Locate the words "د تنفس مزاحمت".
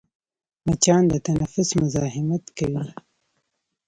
1.09-2.43